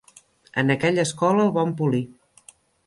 [0.61, 2.05] En aquella escola el van polir.